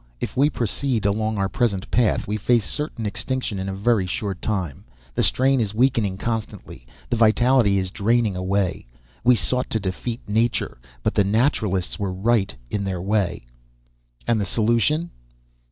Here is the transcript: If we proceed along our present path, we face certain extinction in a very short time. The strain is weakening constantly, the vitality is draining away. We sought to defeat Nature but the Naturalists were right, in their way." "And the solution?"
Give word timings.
If 0.19 0.35
we 0.35 0.49
proceed 0.49 1.05
along 1.05 1.37
our 1.37 1.47
present 1.47 1.91
path, 1.91 2.27
we 2.27 2.35
face 2.35 2.65
certain 2.67 3.05
extinction 3.05 3.59
in 3.59 3.69
a 3.69 3.75
very 3.75 4.07
short 4.07 4.41
time. 4.41 4.83
The 5.13 5.21
strain 5.21 5.59
is 5.59 5.75
weakening 5.75 6.17
constantly, 6.17 6.87
the 7.11 7.15
vitality 7.17 7.77
is 7.77 7.91
draining 7.91 8.35
away. 8.35 8.87
We 9.23 9.35
sought 9.35 9.69
to 9.69 9.79
defeat 9.79 10.21
Nature 10.27 10.79
but 11.03 11.13
the 11.13 11.23
Naturalists 11.23 11.99
were 11.99 12.11
right, 12.11 12.55
in 12.71 12.83
their 12.83 12.99
way." 12.99 13.45
"And 14.25 14.41
the 14.41 14.45
solution?" 14.45 15.11